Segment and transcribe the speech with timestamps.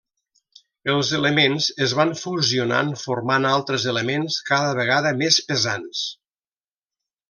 [0.93, 6.07] Els elements es van fusionant formant altres elements cada vegada més pesants.